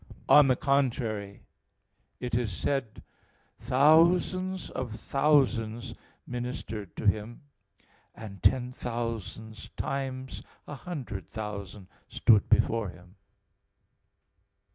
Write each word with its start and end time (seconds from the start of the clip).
On 0.27 0.47
the 0.47 0.55
contrary, 0.55 1.43
It 2.19 2.33
is 2.33 2.51
said 2.51 2.95
(Dan. 2.95 3.03
7:10): 3.59 3.65
"Thousands 3.67 4.69
of 4.71 4.93
thousands 4.93 5.93
ministered 6.25 6.95
to 6.95 7.05
Him, 7.05 7.43
and 8.15 8.41
ten 8.41 8.71
thousands 8.71 9.69
times 9.77 10.41
a 10.67 10.73
hundred 10.73 11.27
thousand 11.27 11.87
stood 12.09 12.49
before 12.49 12.89
Him." 12.89 13.13